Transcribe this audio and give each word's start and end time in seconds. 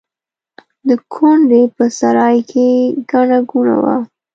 د 0.87 0.89
کونډې 1.13 1.61
په 1.75 1.85
سرای 1.99 2.37
کې 2.51 2.67
ګڼه 3.11 3.39
ګوڼه 3.51 3.77
وه. 3.83 3.95